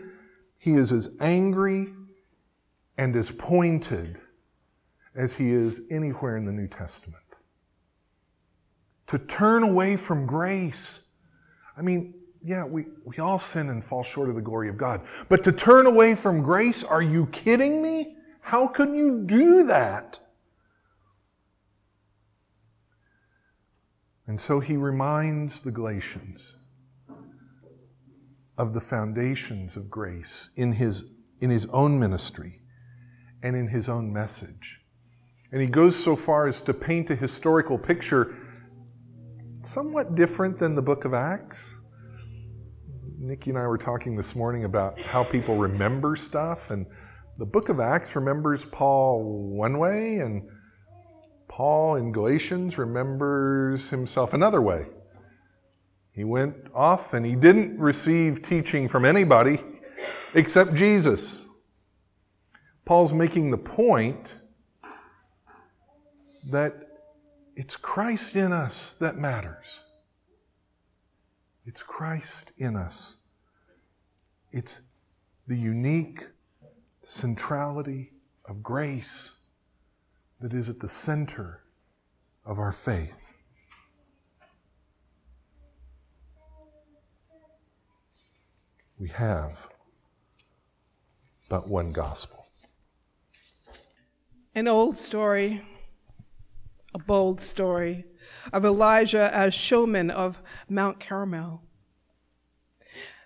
he 0.59 0.75
is 0.75 0.93
as 0.93 1.11
angry 1.21 1.93
and 2.97 3.15
as 3.15 3.31
pointed 3.31 4.19
as 5.15 5.35
he 5.35 5.51
is 5.51 5.83
anywhere 5.91 6.37
in 6.37 6.47
the 6.47 6.53
New 6.53 6.69
Testament. 6.69 7.23
To 9.09 9.19
turn 9.19 9.63
away 9.63 9.97
from 9.97 10.27
grace. 10.27 11.01
I 11.77 11.83
mean, 11.83 12.15
yeah, 12.49 12.65
we, 12.65 12.87
we 13.05 13.19
all 13.19 13.39
sin 13.39 13.69
and 13.69 13.85
fall 13.85 14.03
short 14.03 14.31
of 14.31 14.35
the 14.35 14.41
glory 14.41 14.71
of 14.71 14.79
God. 14.79 15.03
But 15.29 15.45
to 15.45 15.53
turn 15.53 15.85
away 15.85 16.15
from 16.15 16.43
grace, 16.43 16.83
are 16.83 17.03
you 17.03 17.27
kidding 17.27 17.83
me? 17.83 18.17
How 18.41 18.67
can 18.67 18.95
you 18.95 19.23
do 19.27 19.67
that? 19.67 20.19
And 24.27 24.41
so 24.41 24.61
he 24.61 24.79
reminds 24.79 25.61
the 25.61 25.71
Galatians 25.71 26.57
of 28.57 28.73
the 28.73 28.81
foundations 28.81 29.77
of 29.77 29.91
grace 29.91 30.49
in 30.57 30.73
his, 30.73 31.05
in 31.41 31.51
his 31.51 31.67
own 31.67 32.01
ministry 32.01 32.63
and 33.43 33.55
in 33.55 33.69
his 33.69 33.91
own 33.91 34.11
message. 34.11 34.81
And 35.53 35.61
he 35.61 35.67
goes 35.67 36.03
so 36.03 36.17
far 36.17 36.47
as 36.47 36.63
to 36.63 36.73
paint 36.73 37.11
a 37.11 37.15
historical 37.15 37.77
picture 37.77 38.35
somewhat 39.63 40.15
different 40.15 40.59
than 40.59 40.75
the 40.75 40.83
book 40.83 41.05
of 41.05 41.13
Acts. 41.13 41.78
Nikki 43.21 43.51
and 43.51 43.59
I 43.59 43.67
were 43.67 43.79
talking 43.79 44.15
this 44.15 44.37
morning 44.37 44.63
about 44.63 45.01
how 45.01 45.25
people 45.25 45.57
remember 45.57 46.15
stuff, 46.15 46.71
and 46.71 46.87
the 47.37 47.45
book 47.45 47.69
of 47.69 47.81
Acts 47.81 48.15
remembers 48.15 48.65
Paul 48.65 49.51
one 49.51 49.79
way, 49.79 50.19
and 50.19 50.49
Paul 51.49 51.97
in 51.97 52.13
Galatians 52.13 52.79
remembers 52.79 53.89
himself 53.89 54.35
another 54.35 54.63
way. 54.63 54.87
He 56.13 56.23
went 56.23 56.55
off 56.73 57.13
and 57.13 57.27
he 57.27 57.35
didn't 57.35 57.79
receive 57.79 58.41
teaching 58.41 58.89
from 58.89 59.05
anybody 59.05 59.65
except 60.35 60.75
Jesus. 60.75 61.41
Paul's 62.85 63.13
making 63.13 63.51
the 63.51 63.59
point 63.59 64.37
that 66.51 66.75
it's 67.57 67.77
Christ 67.77 68.37
in 68.37 68.53
us 68.53 68.95
that 68.95 69.17
matters. 69.17 69.81
It's 71.69 71.83
Christ 71.83 72.53
in 72.57 72.77
us. 72.77 73.19
It's 74.53 74.81
the 75.47 75.55
unique 75.55 76.27
centrality 77.05 78.13
of 78.47 78.63
grace 78.63 79.33
that 80.41 80.55
is 80.55 80.71
at 80.71 80.81
the 80.81 80.89
center 80.89 81.61
of 82.47 82.59
our 82.59 82.73
faith. 82.73 83.35
We 88.99 89.09
have 89.09 89.69
but 91.51 91.69
one 91.69 91.93
gospel. 91.93 92.47
An 94.55 94.69
old 94.69 94.97
story, 94.97 95.61
a 96.95 96.99
bold 96.99 97.43
story 97.43 98.07
of 98.53 98.65
Elijah 98.65 99.35
as 99.35 99.55
showman 99.55 100.11
of 100.11 100.43
Mount 100.69 101.01
Carmel, 101.01 101.63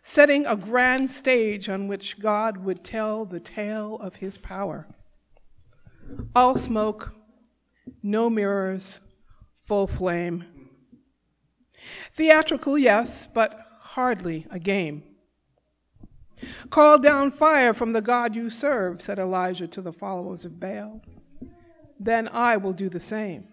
setting 0.02 0.46
a 0.46 0.56
grand 0.56 1.10
stage 1.10 1.68
on 1.68 1.88
which 1.88 2.18
God 2.18 2.58
would 2.58 2.84
tell 2.84 3.24
the 3.24 3.40
tale 3.40 3.96
of 3.96 4.16
his 4.16 4.38
power. 4.38 4.86
All 6.34 6.56
smoke, 6.56 7.14
no 8.02 8.28
mirrors, 8.28 9.00
full 9.64 9.86
flame. 9.86 10.44
Theatrical, 12.14 12.78
yes, 12.78 13.26
but 13.26 13.58
hardly 13.80 14.46
a 14.50 14.58
game. 14.58 15.04
Call 16.70 16.98
down 16.98 17.30
fire 17.30 17.72
from 17.72 17.92
the 17.92 18.00
God 18.00 18.34
you 18.34 18.50
serve, 18.50 19.00
said 19.00 19.18
Elijah 19.18 19.68
to 19.68 19.80
the 19.80 19.92
followers 19.92 20.44
of 20.44 20.58
Baal 20.58 21.00
then 22.04 22.28
I 22.28 22.56
will 22.56 22.72
do 22.72 22.88
the 22.88 23.00
same. 23.00 23.48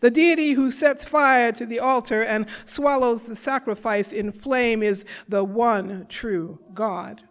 The 0.00 0.10
deity 0.10 0.52
who 0.52 0.70
sets 0.70 1.04
fire 1.04 1.52
to 1.52 1.66
the 1.66 1.80
altar 1.80 2.22
and 2.22 2.46
swallows 2.64 3.24
the 3.24 3.34
sacrifice 3.34 4.12
in 4.12 4.32
flame 4.32 4.82
is 4.82 5.04
the 5.28 5.44
one 5.44 6.06
true 6.08 6.60
God. 6.72 7.22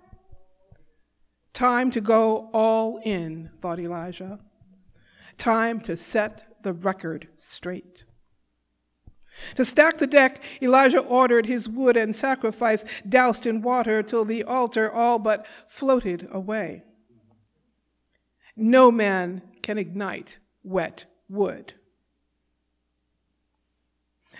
Time 1.53 1.91
to 1.91 2.01
go 2.01 2.49
all 2.51 2.99
in, 3.03 3.51
thought 3.61 3.79
Elijah. 3.79 4.39
Time 5.37 5.79
to 5.81 5.95
set 5.95 6.63
the 6.63 6.73
record 6.73 7.27
straight. 7.35 8.05
To 9.55 9.65
stack 9.65 9.97
the 9.97 10.07
deck, 10.07 10.41
Elijah 10.61 10.99
ordered 10.99 11.45
his 11.45 11.67
wood 11.67 11.97
and 11.97 12.15
sacrifice 12.15 12.85
doused 13.07 13.45
in 13.45 13.61
water 13.61 14.03
till 14.03 14.25
the 14.25 14.43
altar 14.43 14.91
all 14.91 15.19
but 15.19 15.45
floated 15.67 16.27
away. 16.31 16.83
No 18.55 18.91
man 18.91 19.41
can 19.61 19.77
ignite 19.77 20.37
wet 20.63 21.05
wood. 21.27 21.73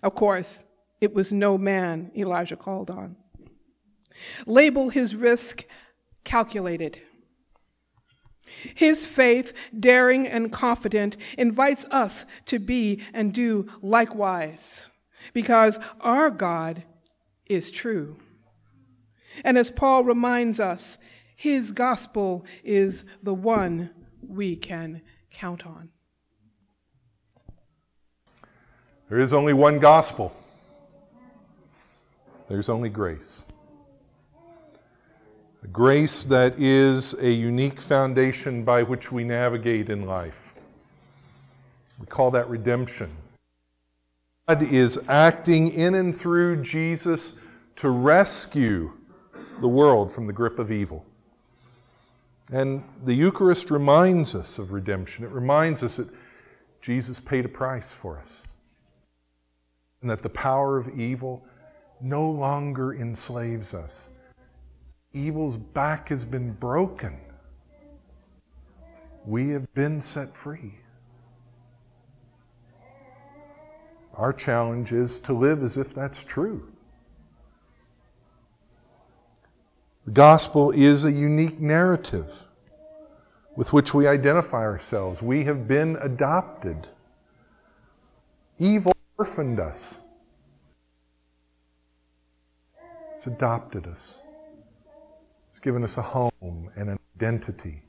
Of 0.01 0.15
course, 0.15 0.63
it 0.99 1.13
was 1.13 1.31
no 1.31 1.57
man 1.57 2.11
Elijah 2.15 2.55
called 2.55 2.89
on. 2.89 3.17
Label 4.45 4.89
his 4.89 5.15
risk 5.15 5.65
calculated. 6.23 7.01
His 8.75 9.05
faith, 9.05 9.53
daring 9.77 10.27
and 10.27 10.51
confident, 10.51 11.17
invites 11.37 11.85
us 11.91 12.25
to 12.45 12.59
be 12.59 13.01
and 13.13 13.33
do 13.33 13.67
likewise, 13.81 14.89
because 15.33 15.79
our 15.99 16.29
God 16.29 16.83
is 17.45 17.71
true. 17.71 18.17
And 19.43 19.57
as 19.57 19.71
Paul 19.71 20.03
reminds 20.03 20.59
us, 20.59 20.97
his 21.35 21.71
gospel 21.71 22.45
is 22.63 23.03
the 23.21 23.33
one 23.33 23.89
we 24.21 24.55
can 24.55 25.01
count 25.31 25.65
on. 25.65 25.89
There 29.13 29.21
is 29.21 29.31
only 29.31 29.53
one 29.53 29.77
gospel. 29.77 30.35
There's 32.49 32.67
only 32.67 32.89
grace. 32.89 33.43
A 35.61 35.67
grace 35.67 36.23
that 36.23 36.57
is 36.57 37.13
a 37.19 37.29
unique 37.29 37.79
foundation 37.79 38.63
by 38.63 38.81
which 38.81 39.11
we 39.11 39.23
navigate 39.23 39.91
in 39.91 40.07
life. 40.07 40.55
We 41.99 42.07
call 42.07 42.31
that 42.31 42.49
redemption. 42.49 43.15
God 44.47 44.63
is 44.63 44.99
acting 45.07 45.69
in 45.73 45.93
and 45.93 46.17
through 46.17 46.63
Jesus 46.63 47.35
to 47.75 47.91
rescue 47.91 48.93
the 49.61 49.67
world 49.67 50.11
from 50.11 50.25
the 50.25 50.33
grip 50.33 50.57
of 50.57 50.71
evil. 50.71 51.05
And 52.51 52.83
the 53.05 53.13
Eucharist 53.13 53.69
reminds 53.69 54.33
us 54.33 54.57
of 54.57 54.71
redemption. 54.71 55.23
It 55.23 55.29
reminds 55.29 55.83
us 55.83 55.97
that 55.97 56.09
Jesus 56.81 57.19
paid 57.19 57.45
a 57.45 57.49
price 57.49 57.91
for 57.91 58.17
us 58.17 58.41
and 60.03 60.09
that 60.09 60.21
the 60.21 60.29
power 60.29 60.77
of 60.77 60.99
evil 60.99 61.43
no 62.01 62.29
longer 62.29 62.93
enslaves 62.93 63.73
us. 63.73 64.09
Evil's 65.13 65.55
back 65.55 66.09
has 66.09 66.25
been 66.25 66.51
broken. 66.51 67.17
We 69.25 69.49
have 69.49 69.73
been 69.73 70.01
set 70.01 70.35
free. 70.35 70.73
Our 74.15 74.33
challenge 74.33 74.91
is 74.91 75.19
to 75.19 75.33
live 75.33 75.63
as 75.63 75.77
if 75.77 75.95
that's 75.95 76.23
true. 76.23 76.69
The 80.05 80.11
gospel 80.11 80.71
is 80.71 81.05
a 81.05 81.11
unique 81.11 81.61
narrative 81.61 82.43
with 83.55 83.71
which 83.71 83.93
we 83.93 84.05
identify 84.05 84.63
ourselves. 84.63 85.21
We 85.21 85.45
have 85.45 85.65
been 85.65 85.95
adopted. 86.01 86.87
Evil 88.59 88.92
orphaned 89.23 89.57
us. 89.57 89.99
It's 93.13 93.25
adopted 93.27 93.87
us. 93.87 94.19
It's 95.49 95.59
given 95.59 95.81
us 95.81 95.95
a 95.97 96.01
home 96.01 96.69
and 96.75 96.89
an 96.89 96.99
identity. 97.15 97.81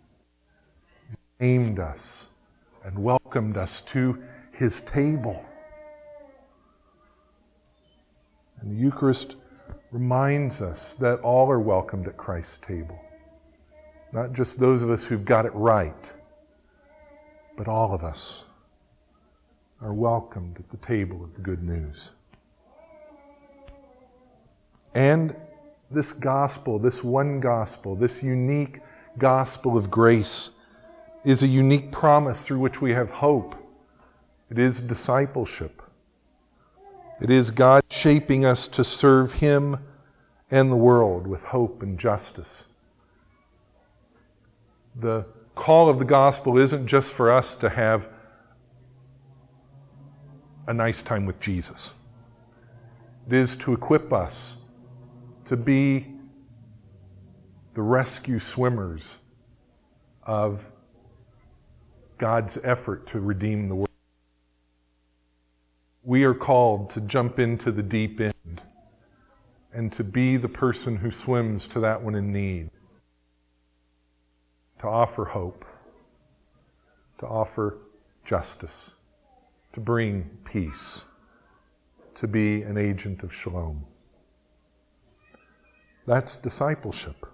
He's 1.08 1.16
named 1.40 1.80
us 1.80 2.28
and 2.84 2.96
welcomed 2.96 3.56
us 3.56 3.80
to 3.80 4.22
his 4.52 4.82
table. 4.82 5.44
And 8.60 8.70
the 8.70 8.76
Eucharist 8.76 9.34
reminds 9.90 10.62
us 10.62 10.94
that 11.00 11.18
all 11.18 11.50
are 11.50 11.58
welcomed 11.58 12.06
at 12.06 12.16
Christ's 12.16 12.58
table. 12.58 13.00
Not 14.12 14.34
just 14.34 14.60
those 14.60 14.84
of 14.84 14.90
us 14.90 15.04
who've 15.04 15.24
got 15.24 15.46
it 15.46 15.54
right, 15.56 16.12
but 17.56 17.66
all 17.66 17.92
of 17.92 18.04
us 18.04 18.44
are 19.80 19.92
welcomed 19.92 20.58
at 20.58 20.70
the 20.70 20.76
table 20.78 21.22
of 21.22 21.34
the 21.34 21.40
good 21.40 21.62
news. 21.62 22.12
And 24.94 25.34
this 25.90 26.12
gospel, 26.12 26.78
this 26.78 27.02
one 27.02 27.40
gospel, 27.40 27.96
this 27.96 28.22
unique 28.22 28.80
gospel 29.18 29.76
of 29.76 29.90
grace, 29.90 30.50
is 31.24 31.42
a 31.42 31.46
unique 31.46 31.90
promise 31.90 32.46
through 32.46 32.60
which 32.60 32.80
we 32.80 32.92
have 32.92 33.10
hope. 33.10 33.54
It 34.50 34.58
is 34.58 34.80
discipleship. 34.80 35.82
It 37.20 37.30
is 37.30 37.50
God 37.50 37.82
shaping 37.90 38.44
us 38.44 38.68
to 38.68 38.84
serve 38.84 39.34
Him 39.34 39.78
and 40.50 40.70
the 40.70 40.76
world 40.76 41.26
with 41.26 41.42
hope 41.42 41.82
and 41.82 41.98
justice. 41.98 42.64
The 44.96 45.26
call 45.54 45.88
of 45.88 45.98
the 45.98 46.04
gospel 46.04 46.58
isn't 46.58 46.86
just 46.86 47.12
for 47.12 47.30
us 47.30 47.56
to 47.56 47.68
have 47.68 48.08
a 50.66 50.74
nice 50.74 51.02
time 51.02 51.26
with 51.26 51.40
Jesus, 51.40 51.94
it 53.26 53.32
is 53.32 53.56
to 53.56 53.72
equip 53.72 54.12
us 54.12 54.56
to 55.44 55.56
be 55.56 56.06
the 57.74 57.82
rescue 57.82 58.38
swimmers 58.38 59.18
of 60.22 60.70
God's 62.18 62.58
effort 62.62 63.06
to 63.08 63.20
redeem 63.20 63.68
the 63.68 63.74
world. 63.74 63.90
We 66.02 66.24
are 66.24 66.34
called 66.34 66.90
to 66.90 67.00
jump 67.00 67.38
into 67.38 67.72
the 67.72 67.82
deep 67.82 68.20
end 68.20 68.62
and 69.72 69.92
to 69.92 70.04
be 70.04 70.36
the 70.36 70.48
person 70.48 70.96
who 70.96 71.10
swims 71.10 71.66
to 71.68 71.80
that 71.80 72.02
one 72.02 72.14
in 72.14 72.32
need, 72.32 72.70
to 74.80 74.86
offer 74.86 75.24
hope, 75.24 75.64
to 77.18 77.26
offer 77.26 77.78
justice, 78.24 78.93
to 79.74 79.80
bring 79.80 80.30
peace, 80.44 81.04
to 82.14 82.28
be 82.28 82.62
an 82.62 82.78
agent 82.78 83.24
of 83.24 83.34
shalom. 83.34 83.84
That's 86.06 86.36
discipleship. 86.36 87.26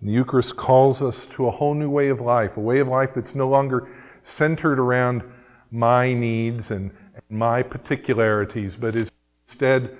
And 0.00 0.10
the 0.10 0.12
Eucharist 0.12 0.56
calls 0.56 1.00
us 1.00 1.26
to 1.28 1.46
a 1.46 1.50
whole 1.50 1.72
new 1.72 1.88
way 1.88 2.08
of 2.08 2.20
life, 2.20 2.58
a 2.58 2.60
way 2.60 2.78
of 2.78 2.88
life 2.88 3.14
that's 3.14 3.34
no 3.34 3.48
longer 3.48 3.88
centered 4.20 4.78
around 4.78 5.22
my 5.70 6.12
needs 6.12 6.70
and, 6.70 6.90
and 7.14 7.38
my 7.38 7.62
particularities, 7.62 8.76
but 8.76 8.94
is 8.94 9.10
instead 9.46 9.96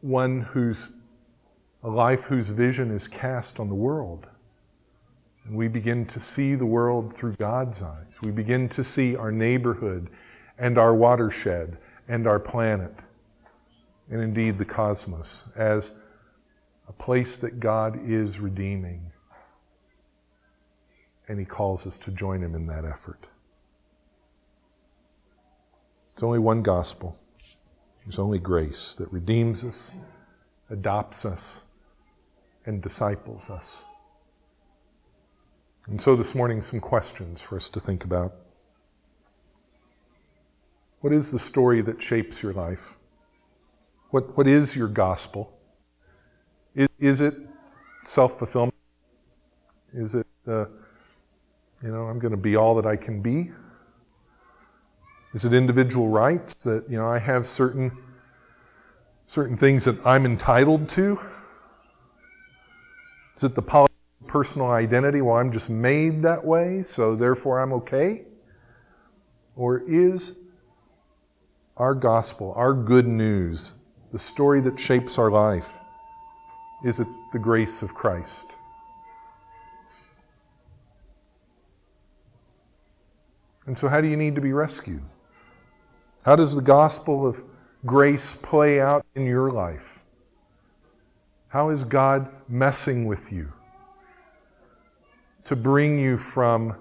one 0.00 0.40
whose 0.40 0.90
a 1.82 1.88
life 1.88 2.24
whose 2.24 2.48
vision 2.48 2.90
is 2.90 3.06
cast 3.06 3.60
on 3.60 3.68
the 3.68 3.74
world. 3.74 4.26
And 5.44 5.56
we 5.56 5.68
begin 5.68 6.06
to 6.06 6.20
see 6.20 6.54
the 6.54 6.66
world 6.66 7.14
through 7.14 7.34
God's 7.36 7.82
eyes. 7.82 8.18
We 8.22 8.30
begin 8.30 8.68
to 8.70 8.84
see 8.84 9.14
our 9.16 9.30
neighborhood 9.30 10.10
and 10.58 10.78
our 10.78 10.94
watershed 10.94 11.78
and 12.08 12.26
our 12.26 12.40
planet 12.40 12.94
and 14.10 14.22
indeed 14.22 14.58
the 14.58 14.64
cosmos 14.64 15.44
as 15.56 15.92
a 16.88 16.92
place 16.92 17.36
that 17.38 17.60
God 17.60 17.98
is 18.08 18.40
redeeming. 18.40 19.10
And 21.28 21.38
He 21.38 21.44
calls 21.44 21.86
us 21.86 21.98
to 22.00 22.10
join 22.10 22.42
Him 22.42 22.54
in 22.54 22.66
that 22.66 22.84
effort. 22.84 23.26
It's 26.12 26.22
only 26.22 26.38
one 26.38 26.62
gospel. 26.62 27.18
There's 28.04 28.18
only 28.18 28.38
grace 28.38 28.94
that 28.98 29.10
redeems 29.10 29.64
us, 29.64 29.92
adopts 30.68 31.24
us, 31.24 31.62
and 32.66 32.82
disciples 32.82 33.48
us. 33.50 33.84
And 35.88 36.00
so 36.00 36.16
this 36.16 36.34
morning, 36.34 36.62
some 36.62 36.80
questions 36.80 37.42
for 37.42 37.56
us 37.56 37.68
to 37.68 37.80
think 37.80 38.04
about. 38.04 38.34
What 41.00 41.12
is 41.12 41.30
the 41.30 41.38
story 41.38 41.82
that 41.82 42.00
shapes 42.00 42.42
your 42.42 42.54
life? 42.54 42.96
What, 44.08 44.34
what 44.36 44.46
is 44.46 44.74
your 44.74 44.88
gospel? 44.88 45.52
Is, 46.74 46.88
is 46.98 47.20
it 47.20 47.34
self 48.04 48.38
fulfillment? 48.38 48.74
Is 49.92 50.14
it, 50.14 50.26
uh, 50.46 50.64
you 51.82 51.90
know, 51.90 52.04
I'm 52.04 52.18
going 52.18 52.30
to 52.30 52.38
be 52.38 52.56
all 52.56 52.74
that 52.76 52.86
I 52.86 52.96
can 52.96 53.20
be? 53.20 53.50
Is 55.34 55.44
it 55.44 55.52
individual 55.52 56.08
rights 56.08 56.54
that, 56.64 56.88
you 56.88 56.96
know, 56.96 57.08
I 57.08 57.18
have 57.18 57.46
certain, 57.46 57.92
certain 59.26 59.56
things 59.56 59.84
that 59.84 59.98
I'm 60.06 60.24
entitled 60.24 60.88
to? 60.90 61.20
Is 63.36 63.44
it 63.44 63.54
the 63.54 63.62
personal 64.34 64.66
identity? 64.66 65.22
Well, 65.22 65.36
I'm 65.36 65.52
just 65.52 65.70
made 65.70 66.20
that 66.24 66.44
way, 66.44 66.82
so 66.82 67.14
therefore 67.14 67.60
I'm 67.60 67.72
okay? 67.74 68.24
Or 69.54 69.80
is 69.86 70.34
our 71.76 71.94
gospel, 71.94 72.52
our 72.56 72.74
good 72.74 73.06
news, 73.06 73.74
the 74.10 74.18
story 74.18 74.60
that 74.62 74.76
shapes 74.76 75.20
our 75.20 75.30
life, 75.30 75.78
is 76.84 76.98
it 76.98 77.06
the 77.32 77.38
grace 77.38 77.80
of 77.80 77.94
Christ? 77.94 78.46
And 83.66 83.78
so, 83.78 83.86
how 83.86 84.00
do 84.00 84.08
you 84.08 84.16
need 84.16 84.34
to 84.34 84.40
be 84.40 84.52
rescued? 84.52 85.04
How 86.24 86.34
does 86.34 86.56
the 86.56 86.62
gospel 86.62 87.24
of 87.24 87.44
grace 87.86 88.34
play 88.42 88.80
out 88.80 89.06
in 89.14 89.26
your 89.26 89.52
life? 89.52 90.02
How 91.46 91.70
is 91.70 91.84
God 91.84 92.28
messing 92.48 93.06
with 93.06 93.32
you 93.32 93.52
to 95.44 95.54
bring 95.54 95.98
you 95.98 96.16
from 96.16 96.74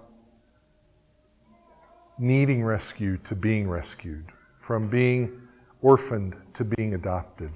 needing 2.17 2.63
rescue 2.63 3.17
to 3.17 3.36
being 3.36 3.69
rescued, 3.69 4.26
from 4.60 4.88
being 4.88 5.41
orphaned 5.82 6.36
to 6.54 6.63
being 6.63 6.93
adopted, 6.93 7.52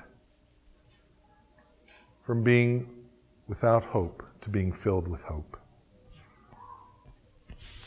from 2.24 2.43
being 2.43 2.89
without 3.48 3.84
hope 3.86 4.24
to 4.41 4.50
being 4.50 4.72
filled 4.74 5.08
with 5.08 5.24
hope? 5.24 5.58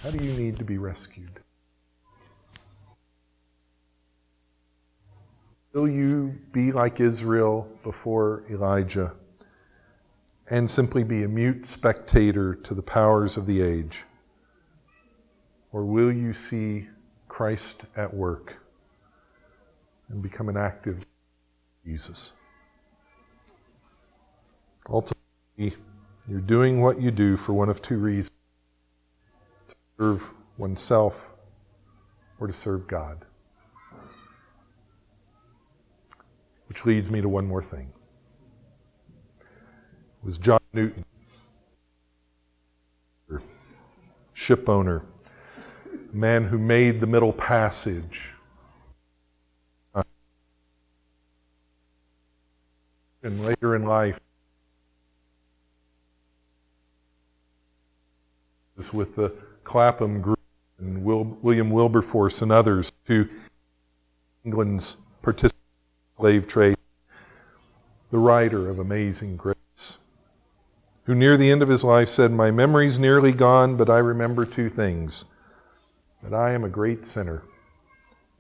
How 0.03 0.11
do 0.11 0.25
you 0.25 0.33
need 0.33 0.57
to 0.59 0.65
be 0.65 0.79
rescued? 0.79 1.41
Will 5.75 5.89
you 5.89 6.39
be 6.53 6.73
like 6.73 7.01
Israel 7.01 7.69
before 7.85 8.45
Elijah 8.51 9.13
and 10.51 10.69
simply 10.69 11.05
be 11.05 11.23
a 11.23 11.29
mute 11.29 11.65
spectator 11.65 12.55
to 12.57 12.75
the 12.75 12.83
powers 12.83 13.37
of 13.37 13.47
the 13.47 13.63
age? 13.63 14.05
Or 15.73 15.85
will 15.85 16.13
you 16.13 16.33
see 16.33 16.89
Christ 17.29 17.85
at 17.97 18.13
work 18.13 18.57
and 20.09 20.21
become 20.21 20.49
an 20.49 20.57
active 20.57 21.07
Jesus? 21.87 22.33
Ultimately, 24.89 25.77
you're 26.29 26.41
doing 26.41 26.81
what 26.81 27.01
you 27.01 27.13
do 27.13 27.37
for 27.37 27.53
one 27.53 27.69
of 27.69 27.81
two 27.81 27.99
reasons 27.99 28.37
to 29.69 29.75
serve 29.99 30.35
oneself 30.59 31.33
or 32.41 32.49
to 32.49 32.53
serve 32.53 32.89
God. 32.89 33.25
Which 36.67 36.85
leads 36.85 37.09
me 37.09 37.21
to 37.21 37.29
one 37.29 37.47
more 37.47 37.63
thing. 37.63 37.93
Was 40.23 40.39
John 40.39 40.61
Newton, 40.73 41.05
ship 44.35 44.69
owner, 44.69 45.05
man 46.13 46.45
who 46.45 46.59
made 46.59 47.01
the 47.01 47.07
Middle 47.07 47.33
Passage. 47.33 48.35
And 53.23 53.45
later 53.45 53.77
in 53.77 53.85
life, 53.85 54.19
with 58.95 59.15
the 59.15 59.33
Clapham 59.63 60.21
group 60.23 60.41
and 60.79 61.05
William 61.05 61.71
Wilberforce 61.71 62.41
and 62.41 62.51
others 62.51 62.91
to 63.07 63.29
England's 64.45 64.97
participation 65.21 65.57
slave 66.19 66.47
trade, 66.47 66.77
the 68.11 68.19
writer 68.19 68.69
of 68.71 68.79
Amazing 68.79 69.37
Grace, 69.37 69.57
who 71.05 71.15
near 71.15 71.37
the 71.37 71.51
end 71.51 71.63
of 71.63 71.69
his 71.69 71.85
life 71.85 72.09
said, 72.09 72.31
My 72.31 72.51
memory's 72.51 72.99
nearly 72.99 73.33
gone, 73.33 73.77
but 73.77 73.91
I 73.91 73.99
remember 73.99 74.45
two 74.45 74.69
things 74.69 75.25
that 76.23 76.35
I 76.35 76.53
am 76.53 76.65
a 76.65 76.69
great 76.69 77.05
sinner 77.05 77.43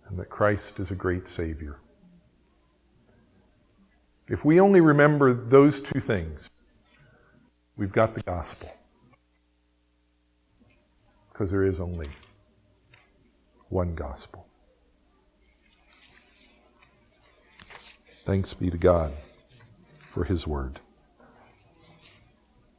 and 0.09 0.19
that 0.19 0.29
Christ 0.29 0.81
is 0.81 0.91
a 0.91 0.95
great 0.95 1.27
Savior. 1.27 1.79
If 4.29 4.45
we 4.45 4.61
only 4.61 4.81
remember 4.81 5.33
those 5.33 5.81
two 5.81 6.01
things, 6.01 6.51
we've 7.77 7.93
got 7.93 8.15
the 8.15 8.23
gospel. 8.23 8.73
Because 11.33 11.51
there 11.51 11.65
is 11.65 11.81
only 11.81 12.09
one 13.69 13.95
gospel. 13.95 14.47
Thanks 18.25 18.53
be 18.53 18.71
to 18.71 18.77
God 18.77 19.13
for 20.11 20.25
his 20.25 20.47
word. 20.47 20.81